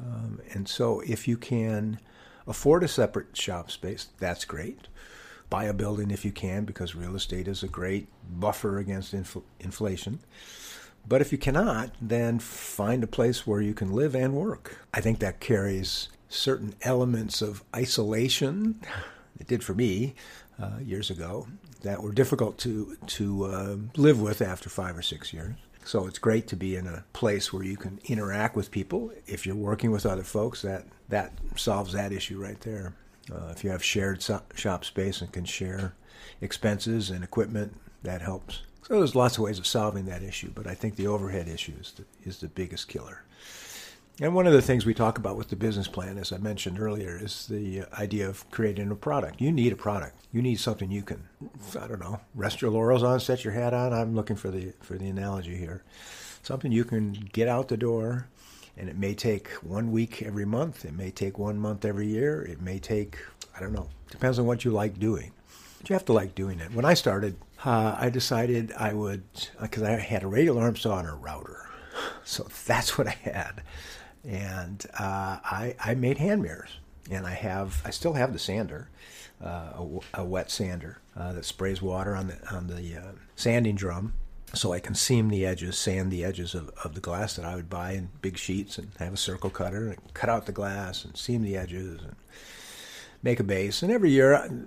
Um, 0.00 0.40
and 0.52 0.68
so, 0.68 1.00
if 1.00 1.26
you 1.26 1.36
can 1.36 2.00
afford 2.46 2.84
a 2.84 2.88
separate 2.88 3.36
shop 3.36 3.70
space, 3.70 4.08
that's 4.18 4.44
great. 4.44 4.88
buy 5.48 5.64
a 5.64 5.72
building 5.72 6.10
if 6.10 6.24
you 6.24 6.32
can, 6.32 6.64
because 6.64 6.94
real 6.94 7.14
estate 7.14 7.46
is 7.48 7.62
a 7.62 7.68
great 7.68 8.08
buffer 8.28 8.78
against 8.78 9.14
infl- 9.14 9.44
inflation. 9.60 10.18
But 11.08 11.20
if 11.20 11.30
you 11.30 11.38
cannot, 11.38 11.92
then 12.00 12.40
find 12.40 13.04
a 13.04 13.06
place 13.06 13.46
where 13.46 13.60
you 13.60 13.74
can 13.74 13.92
live 13.92 14.14
and 14.16 14.34
work. 14.34 14.78
I 14.92 15.00
think 15.00 15.20
that 15.20 15.38
carries 15.40 16.08
certain 16.28 16.74
elements 16.82 17.42
of 17.42 17.62
isolation. 17.74 18.80
It 19.38 19.46
did 19.46 19.62
for 19.62 19.74
me 19.74 20.14
uh, 20.60 20.78
years 20.82 21.10
ago 21.10 21.46
that 21.82 22.02
were 22.02 22.12
difficult 22.12 22.58
to 22.58 22.96
to 23.06 23.44
uh, 23.44 23.76
live 23.96 24.20
with 24.20 24.42
after 24.42 24.68
five 24.68 24.96
or 24.98 25.02
six 25.02 25.32
years. 25.32 25.54
So 25.86 26.08
it's 26.08 26.18
great 26.18 26.48
to 26.48 26.56
be 26.56 26.74
in 26.74 26.88
a 26.88 27.04
place 27.12 27.52
where 27.52 27.62
you 27.62 27.76
can 27.76 28.00
interact 28.06 28.56
with 28.56 28.72
people. 28.72 29.12
If 29.24 29.46
you're 29.46 29.54
working 29.54 29.92
with 29.92 30.04
other 30.04 30.24
folks, 30.24 30.62
that 30.62 30.84
that 31.10 31.32
solves 31.54 31.92
that 31.92 32.10
issue 32.10 32.42
right 32.42 32.60
there. 32.62 32.94
Uh, 33.32 33.52
if 33.52 33.62
you 33.62 33.70
have 33.70 33.84
shared 33.84 34.20
so- 34.20 34.42
shop 34.56 34.84
space 34.84 35.20
and 35.20 35.32
can 35.32 35.44
share 35.44 35.94
expenses 36.40 37.08
and 37.08 37.22
equipment, 37.22 37.76
that 38.02 38.20
helps. 38.20 38.62
So 38.82 38.98
there's 38.98 39.14
lots 39.14 39.38
of 39.38 39.44
ways 39.44 39.60
of 39.60 39.66
solving 39.66 40.06
that 40.06 40.24
issue, 40.24 40.50
but 40.52 40.66
I 40.66 40.74
think 40.74 40.96
the 40.96 41.06
overhead 41.06 41.46
issue 41.46 41.74
is 41.80 41.92
the, 41.92 42.04
is 42.28 42.38
the 42.38 42.48
biggest 42.48 42.88
killer. 42.88 43.22
And 44.18 44.34
one 44.34 44.46
of 44.46 44.54
the 44.54 44.62
things 44.62 44.86
we 44.86 44.94
talk 44.94 45.18
about 45.18 45.36
with 45.36 45.48
the 45.48 45.56
business 45.56 45.88
plan, 45.88 46.16
as 46.16 46.32
I 46.32 46.38
mentioned 46.38 46.80
earlier, 46.80 47.20
is 47.22 47.46
the 47.48 47.82
idea 47.98 48.26
of 48.26 48.50
creating 48.50 48.90
a 48.90 48.94
product. 48.94 49.42
You 49.42 49.52
need 49.52 49.74
a 49.74 49.76
product. 49.76 50.16
You 50.32 50.40
need 50.40 50.58
something 50.58 50.90
you 50.90 51.02
can, 51.02 51.28
I 51.78 51.86
don't 51.86 52.00
know, 52.00 52.20
rest 52.34 52.62
your 52.62 52.70
laurels 52.70 53.02
on, 53.02 53.20
set 53.20 53.44
your 53.44 53.52
hat 53.52 53.74
on. 53.74 53.92
I'm 53.92 54.14
looking 54.14 54.36
for 54.36 54.50
the 54.50 54.72
for 54.80 54.96
the 54.96 55.08
analogy 55.08 55.58
here. 55.58 55.82
Something 56.42 56.72
you 56.72 56.84
can 56.84 57.12
get 57.12 57.46
out 57.46 57.68
the 57.68 57.76
door, 57.76 58.28
and 58.78 58.88
it 58.88 58.96
may 58.96 59.14
take 59.14 59.50
one 59.62 59.92
week 59.92 60.22
every 60.22 60.46
month. 60.46 60.86
It 60.86 60.94
may 60.94 61.10
take 61.10 61.38
one 61.38 61.58
month 61.58 61.84
every 61.84 62.06
year. 62.06 62.40
It 62.40 62.62
may 62.62 62.78
take, 62.78 63.18
I 63.54 63.60
don't 63.60 63.74
know, 63.74 63.90
depends 64.10 64.38
on 64.38 64.46
what 64.46 64.64
you 64.64 64.70
like 64.70 64.98
doing. 64.98 65.32
But 65.78 65.90
you 65.90 65.92
have 65.92 66.06
to 66.06 66.14
like 66.14 66.34
doing 66.34 66.60
it. 66.60 66.72
When 66.72 66.86
I 66.86 66.94
started, 66.94 67.36
uh, 67.66 67.96
I 67.98 68.08
decided 68.08 68.72
I 68.78 68.94
would, 68.94 69.24
because 69.60 69.82
I 69.82 69.98
had 69.98 70.22
a 70.22 70.26
radial 70.26 70.58
arm 70.58 70.76
saw 70.76 71.00
and 71.00 71.08
a 71.08 71.12
router. 71.12 71.64
So 72.24 72.46
that's 72.66 72.98
what 72.98 73.06
I 73.06 73.16
had 73.22 73.62
and 74.26 74.84
uh, 74.98 75.38
I, 75.44 75.74
I 75.82 75.94
made 75.94 76.18
hand 76.18 76.42
mirrors. 76.42 76.70
And 77.10 77.24
I 77.26 77.34
have, 77.34 77.82
I 77.84 77.90
still 77.90 78.14
have 78.14 78.32
the 78.32 78.38
sander, 78.38 78.88
uh, 79.42 79.72
a, 79.74 80.00
a, 80.14 80.24
wet 80.24 80.50
sander 80.50 80.98
uh, 81.16 81.32
that 81.34 81.44
sprays 81.44 81.80
water 81.80 82.16
on 82.16 82.26
the 82.26 82.38
on 82.50 82.66
the 82.66 82.96
uh, 82.96 83.12
sanding 83.36 83.76
drum, 83.76 84.14
so 84.54 84.72
I 84.72 84.80
can 84.80 84.94
seam 84.94 85.28
the 85.28 85.46
edges, 85.46 85.78
sand 85.78 86.10
the 86.10 86.24
edges 86.24 86.54
of, 86.54 86.70
of 86.84 86.94
the 86.94 87.00
glass 87.00 87.36
that 87.36 87.44
I 87.44 87.54
would 87.54 87.70
buy 87.70 87.92
in 87.92 88.08
big 88.22 88.38
sheets, 88.38 88.76
and 88.76 88.90
have 88.98 89.12
a 89.12 89.18
circle 89.18 89.50
cutter 89.50 89.88
and 89.88 90.14
cut 90.14 90.30
out 90.30 90.46
the 90.46 90.52
glass 90.52 91.04
and 91.04 91.16
seam 91.16 91.42
the 91.42 91.56
edges 91.56 92.02
and 92.02 92.16
make 93.22 93.38
a 93.38 93.44
base. 93.44 93.82
And 93.82 93.92
every 93.92 94.10
year, 94.10 94.66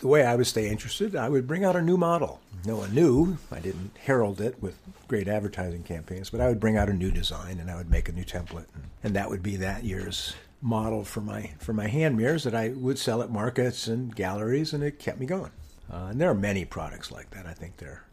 the 0.00 0.08
way 0.08 0.24
I 0.24 0.34
would 0.34 0.46
stay 0.46 0.68
interested, 0.68 1.14
I 1.14 1.28
would 1.28 1.46
bring 1.46 1.64
out 1.64 1.76
a 1.76 1.82
new 1.82 1.96
model. 1.96 2.40
No 2.64 2.76
one 2.76 2.94
knew. 2.94 3.38
I 3.50 3.60
didn't 3.60 3.96
herald 4.04 4.40
it 4.40 4.60
with 4.62 4.78
great 5.08 5.28
advertising 5.28 5.82
campaigns, 5.82 6.30
but 6.30 6.40
I 6.40 6.48
would 6.48 6.60
bring 6.60 6.76
out 6.76 6.88
a 6.88 6.94
new 6.94 7.10
design 7.10 7.58
and 7.58 7.70
I 7.70 7.76
would 7.76 7.90
make 7.90 8.08
a 8.08 8.12
new 8.12 8.24
template, 8.24 8.66
and, 8.74 8.84
and 9.02 9.16
that 9.16 9.30
would 9.30 9.42
be 9.42 9.56
that 9.56 9.84
year's 9.84 10.34
model 10.62 11.04
for 11.04 11.22
my 11.22 11.52
for 11.58 11.72
my 11.72 11.88
hand 11.88 12.16
mirrors 12.16 12.44
that 12.44 12.54
I 12.54 12.68
would 12.68 12.98
sell 12.98 13.22
at 13.22 13.30
markets 13.30 13.86
and 13.86 14.14
galleries, 14.14 14.72
and 14.72 14.82
it 14.82 14.98
kept 14.98 15.20
me 15.20 15.26
going. 15.26 15.52
Uh, 15.92 16.08
and 16.10 16.20
there 16.20 16.30
are 16.30 16.34
many 16.34 16.64
products 16.64 17.10
like 17.10 17.30
that. 17.30 17.46
I 17.46 17.52
think 17.52 17.78
there. 17.78 18.04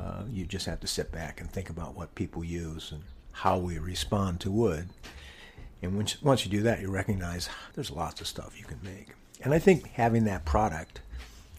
Uh, 0.00 0.24
you 0.32 0.44
just 0.44 0.66
have 0.66 0.80
to 0.80 0.88
sit 0.88 1.12
back 1.12 1.40
and 1.40 1.48
think 1.50 1.70
about 1.70 1.94
what 1.94 2.14
people 2.16 2.42
use 2.42 2.90
and 2.90 3.02
how 3.30 3.58
we 3.58 3.78
respond 3.78 4.40
to 4.40 4.50
wood. 4.50 4.88
And 5.82 5.96
once 5.96 6.20
once 6.22 6.44
you 6.44 6.50
do 6.50 6.62
that, 6.62 6.80
you 6.80 6.90
recognize 6.90 7.48
there's 7.74 7.90
lots 7.90 8.20
of 8.20 8.26
stuff 8.26 8.58
you 8.58 8.64
can 8.64 8.80
make. 8.82 9.10
And 9.42 9.52
I 9.52 9.58
think 9.58 9.90
having 9.92 10.24
that 10.24 10.44
product 10.44 11.00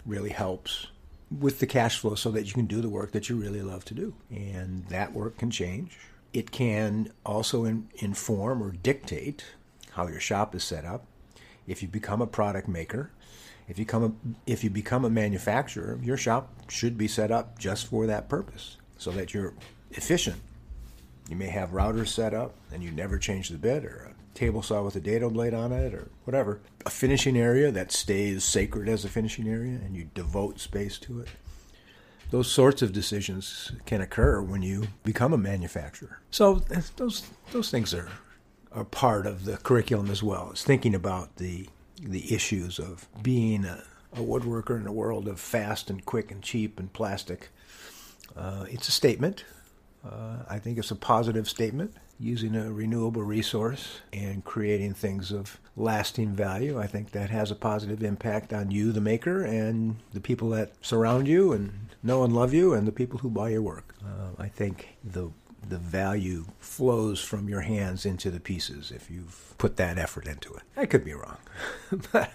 really 0.06 0.30
helps 0.30 0.88
with 1.32 1.60
the 1.60 1.68
cash 1.68 2.00
flow 2.00 2.16
so 2.16 2.32
that 2.32 2.46
you 2.46 2.54
can 2.54 2.66
do 2.66 2.82
the 2.82 2.90
work 2.90 3.12
that 3.12 3.30
you 3.30 3.36
really 3.36 3.62
love 3.62 3.86
to 3.86 3.94
do. 3.94 4.14
And 4.30 4.86
that 4.88 5.14
work 5.14 5.38
can 5.38 5.52
change. 5.52 5.98
It 6.34 6.52
can 6.52 7.12
also 7.26 7.66
in, 7.66 7.90
inform 7.96 8.62
or 8.62 8.72
dictate 8.72 9.46
how 9.92 10.08
your 10.08 10.20
shop 10.20 10.54
is 10.56 10.64
set 10.64 10.86
up. 10.86 11.06
If 11.68 11.82
you 11.82 11.88
become 11.88 12.22
a 12.22 12.28
product 12.28 12.68
maker, 12.68 13.12
if 13.68 13.80
you, 13.80 13.86
become 13.86 14.04
a, 14.04 14.52
if 14.52 14.64
you 14.64 14.70
become 14.70 15.06
a 15.06 15.10
manufacturer, 15.10 16.00
your 16.04 16.18
shop 16.18 16.52
should 16.70 16.98
be 16.98 17.08
set 17.08 17.32
up 17.32 17.58
just 17.58 17.88
for 17.88 18.06
that 18.06 18.30
purpose 18.30 18.78
so 18.98 19.12
that 19.12 19.34
you're 19.34 19.54
efficient. 19.92 20.38
You 21.30 21.36
may 21.36 21.48
have 21.48 21.72
routers 21.72 22.10
set 22.10 22.34
up 22.34 22.56
and 22.72 22.84
you 22.84 22.92
never 22.92 23.18
change 23.18 23.50
the 23.50 23.58
bit 23.58 23.84
or 23.86 24.12
a 24.12 24.38
table 24.38 24.62
saw 24.62 24.84
with 24.84 24.96
a 24.96 25.00
dado 25.00 25.30
blade 25.30 25.54
on 25.54 25.72
it 25.72 25.94
or 25.94 26.10
whatever. 26.26 26.60
A 26.86 26.90
finishing 26.90 27.38
area 27.38 27.72
that 27.72 27.92
stays 27.92 28.44
sacred 28.44 28.88
as 28.88 29.06
a 29.06 29.10
finishing 29.10 29.48
area 29.48 29.80
and 29.84 29.96
you 29.96 30.10
devote 30.14 30.60
space 30.60 31.00
to 31.00 31.22
it. 31.22 31.30
Those 32.32 32.52
sorts 32.52 32.82
of 32.82 32.92
decisions 32.92 33.72
can 33.86 34.02
occur 34.02 34.42
when 34.42 34.62
you 34.62 34.88
become 35.04 35.34
a 35.34 35.38
manufacturer. 35.38 36.20
So 36.32 36.56
those 36.98 37.24
those 37.52 37.70
things 37.72 37.94
are 37.94 38.10
are 38.72 38.84
part 38.84 39.26
of 39.26 39.46
the 39.46 39.58
curriculum 39.58 40.12
as 40.12 40.22
well. 40.22 40.50
It's 40.52 40.64
thinking 40.64 40.94
about 40.94 41.38
the 41.38 41.70
the 42.02 42.34
issues 42.34 42.78
of 42.78 43.08
being 43.24 43.64
a, 43.64 43.84
a 44.14 44.20
woodworker 44.20 44.80
in 44.80 44.86
a 44.86 44.92
world 44.92 45.28
of 45.28 45.40
fast 45.40 45.90
and 45.90 46.04
quick 46.06 46.32
and 46.32 46.42
cheap 46.42 46.80
and 46.80 46.92
plastic. 46.92 47.50
Uh, 48.36 48.66
it's 48.70 48.88
a 48.88 48.92
statement. 48.92 49.46
Uh, 50.06 50.38
I 50.48 50.60
think 50.60 50.78
it's 50.78 50.92
a 50.92 50.96
positive 50.96 51.50
statement 51.50 51.96
using 52.20 52.56
a 52.56 52.72
renewable 52.72 53.24
resource 53.24 54.02
and 54.14 54.46
creating 54.46 54.94
things 54.94 55.32
of 55.32 55.60
lasting 55.76 56.34
value. 56.34 56.80
I 56.80 56.88
think 56.88 57.12
that 57.12 57.30
has 57.30 57.52
a 57.52 57.56
positive 57.56 58.04
impact 58.04 58.54
on 58.54 58.72
you, 58.72 58.92
the 58.92 59.02
maker, 59.02 59.44
and 59.44 59.98
the 60.14 60.22
people 60.22 60.50
that 60.52 60.72
surround 60.82 61.28
you 61.28 61.52
and 61.52 61.90
know 62.04 62.24
and 62.24 62.34
love 62.34 62.54
you, 62.54 62.74
and 62.74 62.88
the 62.88 62.92
people 62.92 63.20
who 63.20 63.30
buy 63.30 63.50
your 63.50 63.62
work. 63.62 63.96
Uh, 64.04 64.30
I 64.38 64.48
think 64.48 64.98
the 65.04 65.32
the 65.68 65.78
value 65.78 66.46
flows 66.60 67.20
from 67.20 67.50
your 67.50 67.62
hands 67.62 68.06
into 68.06 68.30
the 68.30 68.40
pieces 68.40 68.92
if 68.92 69.10
you've 69.10 69.56
put 69.58 69.78
that 69.78 69.98
effort 69.98 70.28
into 70.28 70.54
it. 70.54 70.62
I 70.78 70.86
could 70.86 71.04
be 71.04 71.14
wrong. 71.14 71.38
but, 72.12 72.32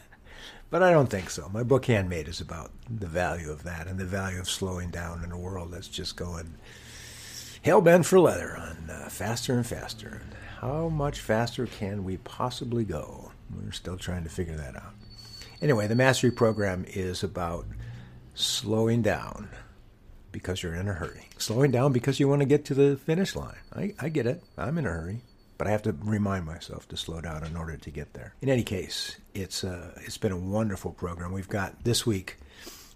but 0.68 0.82
I 0.82 0.90
don't 0.90 1.08
think 1.08 1.30
so. 1.30 1.48
My 1.52 1.62
book 1.62 1.86
Handmade 1.86 2.26
is 2.26 2.40
about 2.40 2.72
the 2.88 3.06
value 3.06 3.50
of 3.50 3.62
that 3.62 3.86
and 3.86 4.00
the 4.00 4.04
value 4.04 4.40
of 4.40 4.50
slowing 4.50 4.90
down 4.90 5.22
in 5.22 5.30
a 5.30 5.38
world 5.38 5.70
that's 5.72 5.88
just 5.88 6.16
going 6.16 6.54
hell 7.62 7.80
bent 7.80 8.06
for 8.06 8.18
leather 8.18 8.56
on 8.56 8.90
uh, 8.90 9.08
faster 9.08 9.54
and 9.54 9.66
faster. 9.66 10.22
And 10.22 10.34
how 10.60 10.88
much 10.88 11.20
faster 11.20 11.66
can 11.66 12.04
we 12.04 12.16
possibly 12.18 12.84
go? 12.84 13.32
We're 13.54 13.72
still 13.72 13.96
trying 13.96 14.24
to 14.24 14.30
figure 14.30 14.56
that 14.56 14.76
out. 14.76 14.94
Anyway, 15.60 15.86
the 15.86 15.94
mastery 15.94 16.30
program 16.30 16.84
is 16.88 17.22
about 17.22 17.66
slowing 18.34 19.02
down 19.02 19.50
because 20.32 20.62
you're 20.62 20.74
in 20.74 20.88
a 20.88 20.94
hurry. 20.94 21.28
Slowing 21.36 21.70
down 21.70 21.92
because 21.92 22.18
you 22.18 22.28
want 22.28 22.40
to 22.40 22.46
get 22.46 22.64
to 22.66 22.74
the 22.74 22.96
finish 22.96 23.36
line. 23.36 23.58
I, 23.74 23.94
I 23.98 24.08
get 24.08 24.26
it. 24.26 24.42
I'm 24.56 24.78
in 24.78 24.86
a 24.86 24.90
hurry. 24.90 25.22
But 25.58 25.66
I 25.66 25.72
have 25.72 25.82
to 25.82 25.92
remind 25.92 26.46
myself 26.46 26.88
to 26.88 26.96
slow 26.96 27.20
down 27.20 27.44
in 27.44 27.54
order 27.54 27.76
to 27.76 27.90
get 27.90 28.14
there. 28.14 28.34
In 28.40 28.48
any 28.48 28.62
case, 28.62 29.18
it's, 29.34 29.62
uh, 29.62 29.92
it's 30.06 30.16
been 30.16 30.32
a 30.32 30.38
wonderful 30.38 30.92
program. 30.92 31.32
We've 31.32 31.48
got 31.48 31.84
this 31.84 32.06
week 32.06 32.38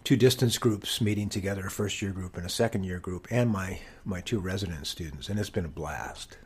two 0.05 0.17
distance 0.17 0.59
groups 0.59 1.01
meeting 1.01 1.29
together, 1.31 1.67
a 1.67 1.71
first 1.71 2.01
year 2.03 2.13
group 2.13 2.37
and 2.37 2.47
a 2.47 2.51
second 2.51 2.85
year 2.85 2.99
group, 2.99 3.27
and 3.31 3.51
my, 3.51 3.81
my 4.05 4.21
two 4.21 4.39
resident 4.39 4.87
students. 4.87 5.29
And 5.29 5.39
it's 5.39 5.51
been 5.51 5.65
a 5.65 5.69
blast. 5.69 6.37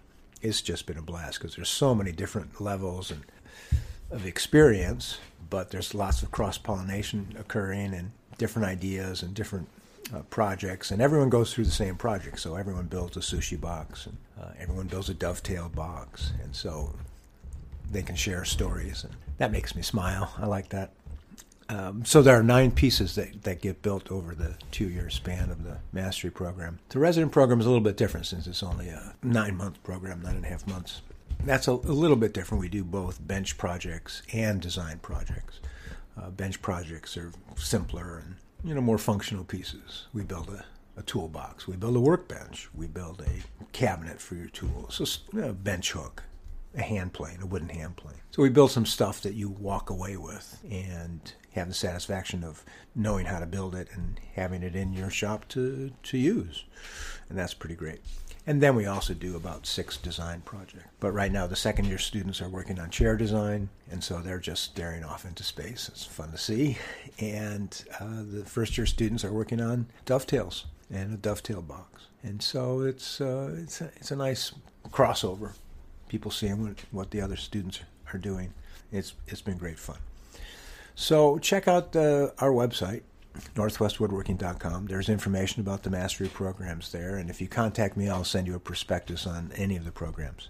It's 0.40 0.62
just 0.62 0.86
been 0.86 0.96
a 0.96 1.02
blast 1.02 1.40
because 1.40 1.56
there's 1.56 1.68
so 1.68 1.94
many 1.94 2.12
different 2.12 2.60
levels 2.60 3.10
and 3.10 3.24
of 4.10 4.24
experience, 4.24 5.18
but 5.50 5.70
there's 5.70 5.94
lots 5.94 6.22
of 6.22 6.30
cross 6.30 6.56
pollination 6.56 7.36
occurring 7.38 7.92
and 7.92 8.12
different 8.38 8.66
ideas 8.68 9.22
and 9.22 9.34
different 9.34 9.68
uh, 10.14 10.20
projects, 10.30 10.90
and 10.90 11.02
everyone 11.02 11.28
goes 11.28 11.52
through 11.52 11.64
the 11.64 11.70
same 11.70 11.96
project. 11.96 12.40
So 12.40 12.54
everyone 12.54 12.86
builds 12.86 13.16
a 13.16 13.20
sushi 13.20 13.60
box, 13.60 14.06
and 14.06 14.16
uh, 14.40 14.52
everyone 14.58 14.86
builds 14.86 15.10
a 15.10 15.14
dovetail 15.14 15.68
box, 15.68 16.32
and 16.42 16.54
so 16.54 16.94
they 17.90 18.02
can 18.02 18.16
share 18.16 18.44
stories, 18.44 19.04
and 19.04 19.12
that 19.38 19.52
makes 19.52 19.74
me 19.74 19.82
smile. 19.82 20.32
I 20.38 20.46
like 20.46 20.70
that. 20.70 20.92
Um, 21.70 22.04
so 22.04 22.22
there 22.22 22.38
are 22.38 22.42
nine 22.42 22.70
pieces 22.70 23.14
that, 23.16 23.42
that 23.42 23.60
get 23.60 23.82
built 23.82 24.10
over 24.10 24.34
the 24.34 24.56
two-year 24.70 25.10
span 25.10 25.50
of 25.50 25.64
the 25.64 25.78
mastery 25.92 26.30
program. 26.30 26.78
The 26.88 26.98
resident 26.98 27.32
program 27.32 27.60
is 27.60 27.66
a 27.66 27.68
little 27.68 27.84
bit 27.84 27.96
different 27.96 28.26
since 28.26 28.46
it's 28.46 28.62
only 28.62 28.88
a 28.88 29.14
nine-month 29.22 29.82
program, 29.82 30.22
nine 30.22 30.36
and 30.36 30.44
a 30.46 30.48
half 30.48 30.66
months. 30.66 31.02
That's 31.44 31.68
a, 31.68 31.72
a 31.72 31.72
little 31.72 32.16
bit 32.16 32.32
different. 32.32 32.60
We 32.60 32.68
do 32.68 32.84
both 32.84 33.26
bench 33.26 33.58
projects 33.58 34.22
and 34.32 34.60
design 34.60 34.98
projects. 35.00 35.60
Uh, 36.16 36.30
bench 36.30 36.60
projects 36.62 37.16
are 37.16 37.32
simpler 37.56 38.18
and 38.24 38.36
you 38.64 38.74
know 38.74 38.80
more 38.80 38.98
functional 38.98 39.44
pieces. 39.44 40.06
We 40.12 40.22
build 40.22 40.48
a, 40.48 40.64
a 40.98 41.02
toolbox. 41.02 41.68
We 41.68 41.76
build 41.76 41.96
a 41.96 42.00
workbench. 42.00 42.68
We 42.74 42.86
build 42.86 43.22
a 43.22 43.64
cabinet 43.72 44.20
for 44.20 44.34
your 44.34 44.48
tools. 44.48 45.20
A 45.40 45.52
bench 45.52 45.92
hook, 45.92 46.24
a 46.74 46.82
hand 46.82 47.12
plane, 47.12 47.38
a 47.40 47.46
wooden 47.46 47.68
hand 47.68 47.96
plane. 47.96 48.16
So 48.32 48.42
we 48.42 48.48
build 48.48 48.72
some 48.72 48.86
stuff 48.86 49.20
that 49.22 49.34
you 49.34 49.48
walk 49.48 49.90
away 49.90 50.16
with 50.16 50.58
and 50.68 51.32
have 51.52 51.68
the 51.68 51.74
satisfaction 51.74 52.44
of 52.44 52.64
knowing 52.94 53.26
how 53.26 53.38
to 53.38 53.46
build 53.46 53.74
it 53.74 53.88
and 53.92 54.20
having 54.34 54.62
it 54.62 54.74
in 54.74 54.92
your 54.92 55.10
shop 55.10 55.48
to, 55.48 55.90
to 56.02 56.18
use. 56.18 56.64
And 57.28 57.38
that's 57.38 57.54
pretty 57.54 57.74
great. 57.74 58.00
And 58.46 58.62
then 58.62 58.74
we 58.76 58.86
also 58.86 59.12
do 59.12 59.36
about 59.36 59.66
six 59.66 59.98
design 59.98 60.40
projects. 60.40 60.88
But 61.00 61.12
right 61.12 61.30
now, 61.30 61.46
the 61.46 61.54
second 61.54 61.84
year 61.84 61.98
students 61.98 62.40
are 62.40 62.48
working 62.48 62.78
on 62.78 62.88
chair 62.88 63.14
design, 63.14 63.68
and 63.90 64.02
so 64.02 64.20
they're 64.20 64.38
just 64.38 64.64
staring 64.64 65.04
off 65.04 65.26
into 65.26 65.42
space. 65.42 65.86
It's 65.90 66.06
fun 66.06 66.32
to 66.32 66.38
see. 66.38 66.78
And 67.18 67.84
uh, 68.00 68.22
the 68.26 68.46
first 68.46 68.78
year 68.78 68.86
students 68.86 69.22
are 69.22 69.32
working 69.32 69.60
on 69.60 69.86
dovetails 70.06 70.64
and 70.90 71.12
a 71.12 71.16
dovetail 71.18 71.60
box. 71.60 72.06
And 72.22 72.42
so 72.42 72.80
it's, 72.80 73.20
uh, 73.20 73.54
it's, 73.58 73.82
a, 73.82 73.90
it's 73.96 74.12
a 74.12 74.16
nice 74.16 74.52
crossover. 74.90 75.52
People 76.08 76.30
seeing 76.30 76.62
what, 76.62 76.78
what 76.90 77.10
the 77.10 77.20
other 77.20 77.36
students 77.36 77.80
are 78.14 78.18
doing. 78.18 78.54
It's, 78.90 79.12
it's 79.26 79.42
been 79.42 79.58
great 79.58 79.78
fun. 79.78 79.98
So 81.00 81.38
check 81.38 81.68
out 81.68 81.94
uh, 81.94 82.30
our 82.40 82.50
website, 82.50 83.02
northwestwoodworking.com. 83.54 84.86
There's 84.86 85.08
information 85.08 85.60
about 85.60 85.84
the 85.84 85.90
mastery 85.90 86.26
programs 86.26 86.90
there, 86.90 87.14
and 87.14 87.30
if 87.30 87.40
you 87.40 87.46
contact 87.46 87.96
me, 87.96 88.08
I'll 88.08 88.24
send 88.24 88.48
you 88.48 88.56
a 88.56 88.58
prospectus 88.58 89.24
on 89.24 89.52
any 89.54 89.76
of 89.76 89.84
the 89.84 89.92
programs 89.92 90.48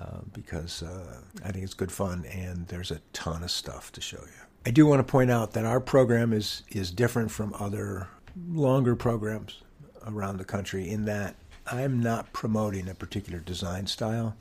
uh, 0.00 0.20
because 0.32 0.84
uh, 0.84 1.20
I 1.44 1.50
think 1.50 1.64
it's 1.64 1.74
good 1.74 1.90
fun 1.90 2.24
and 2.26 2.68
there's 2.68 2.92
a 2.92 3.00
ton 3.12 3.42
of 3.42 3.50
stuff 3.50 3.90
to 3.92 4.00
show 4.00 4.20
you. 4.20 4.46
I 4.64 4.70
do 4.70 4.86
want 4.86 5.00
to 5.00 5.10
point 5.10 5.32
out 5.32 5.50
that 5.54 5.64
our 5.64 5.80
program 5.80 6.32
is 6.32 6.62
is 6.70 6.92
different 6.92 7.32
from 7.32 7.52
other 7.58 8.06
longer 8.48 8.94
programs 8.94 9.62
around 10.06 10.36
the 10.36 10.44
country 10.44 10.88
in 10.88 11.06
that 11.06 11.34
I'm 11.66 12.00
not 12.00 12.32
promoting 12.32 12.88
a 12.88 12.94
particular 12.94 13.40
design 13.40 13.88
style. 13.88 14.36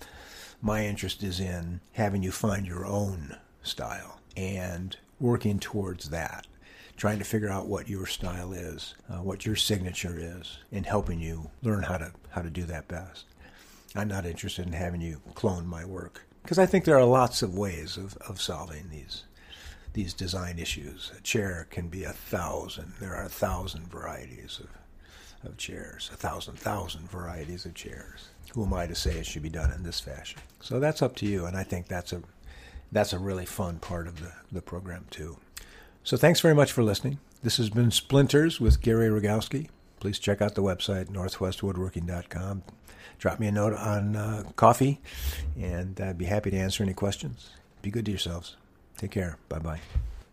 My 0.61 0.85
interest 0.85 1.23
is 1.23 1.39
in 1.39 1.81
having 1.93 2.21
you 2.21 2.31
find 2.31 2.67
your 2.67 2.85
own 2.85 3.37
style 3.63 4.19
and 4.37 4.95
working 5.19 5.59
towards 5.59 6.09
that 6.09 6.47
trying 6.97 7.19
to 7.19 7.25
figure 7.25 7.49
out 7.49 7.67
what 7.67 7.89
your 7.89 8.05
style 8.05 8.53
is, 8.53 8.95
uh, 9.09 9.17
what 9.17 9.45
your 9.45 9.55
signature 9.55 10.15
is, 10.17 10.59
and 10.71 10.85
helping 10.85 11.19
you 11.19 11.49
learn 11.61 11.83
how 11.83 11.97
to 11.97 12.11
how 12.29 12.41
to 12.41 12.49
do 12.49 12.63
that 12.63 12.87
best. 12.87 13.25
I'm 13.95 14.07
not 14.07 14.25
interested 14.25 14.65
in 14.65 14.73
having 14.73 15.01
you 15.01 15.21
clone 15.35 15.65
my 15.67 15.85
work 15.85 16.25
because 16.41 16.59
I 16.59 16.65
think 16.65 16.85
there 16.85 16.97
are 16.97 17.05
lots 17.05 17.41
of 17.41 17.57
ways 17.57 17.97
of, 17.97 18.17
of 18.27 18.41
solving 18.41 18.89
these 18.89 19.23
these 19.93 20.13
design 20.13 20.59
issues. 20.59 21.11
A 21.17 21.21
chair 21.21 21.67
can 21.69 21.87
be 21.87 22.03
a 22.03 22.11
thousand. 22.11 22.93
There 22.99 23.15
are 23.15 23.25
a 23.25 23.29
thousand 23.29 23.87
varieties 23.87 24.59
of, 24.61 25.49
of 25.49 25.57
chairs, 25.57 26.09
a 26.13 26.17
thousand 26.17 26.59
thousand 26.59 27.09
varieties 27.09 27.65
of 27.65 27.73
chairs. 27.73 28.29
Who 28.53 28.65
am 28.65 28.73
I 28.73 28.87
to 28.87 28.95
say 28.95 29.17
it 29.17 29.25
should 29.25 29.43
be 29.43 29.49
done 29.49 29.71
in 29.71 29.83
this 29.83 29.99
fashion? 29.99 30.39
So 30.61 30.79
that's 30.79 31.01
up 31.01 31.15
to 31.17 31.25
you, 31.25 31.45
and 31.45 31.57
I 31.57 31.63
think 31.63 31.87
that's 31.87 32.13
a 32.13 32.21
that's 32.95 33.11
a 33.11 33.19
really 33.19 33.45
fun 33.45 33.77
part 33.77 34.07
of 34.07 34.21
the, 34.21 34.31
the 34.51 34.61
program 34.61 35.05
too. 35.11 35.37
So 36.05 36.15
thanks 36.15 36.39
very 36.39 36.55
much 36.55 36.71
for 36.71 36.81
listening. 36.81 37.19
This 37.43 37.57
has 37.57 37.69
been 37.69 37.91
Splinters 37.91 38.61
with 38.61 38.81
Gary 38.81 39.09
Rogowski. 39.09 39.67
Please 39.99 40.17
check 40.17 40.41
out 40.41 40.55
the 40.55 40.63
website, 40.63 41.09
northwestwoodworking.com. 41.09 42.63
Drop 43.19 43.39
me 43.39 43.47
a 43.47 43.51
note 43.51 43.73
on 43.73 44.15
uh, 44.15 44.43
coffee, 44.55 45.01
and 45.59 45.99
I'd 45.99 46.17
be 46.17 46.25
happy 46.25 46.51
to 46.51 46.57
answer 46.57 46.83
any 46.83 46.93
questions. 46.93 47.49
Be 47.81 47.91
good 47.91 48.05
to 48.05 48.11
yourselves. 48.11 48.55
Take 48.97 49.11
care. 49.11 49.37
Bye 49.49 49.59
bye. 49.59 49.81